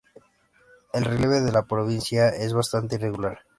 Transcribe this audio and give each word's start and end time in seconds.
El 0.93 1.05
relieve 1.05 1.41
de 1.41 1.51
la 1.51 1.67
provincia 1.67 2.29
es 2.29 2.53
bastante 2.53 2.95
irregular. 2.95 3.41